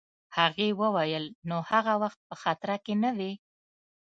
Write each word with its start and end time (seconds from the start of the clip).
هغې 0.37 0.69
وویل: 0.81 1.25
نو 1.49 1.57
هغه 1.69 1.93
وخت 2.01 2.19
په 2.27 2.35
خطره 2.41 2.75
کي 2.85 2.93
نه 3.03 3.11
وې؟ 3.17 3.31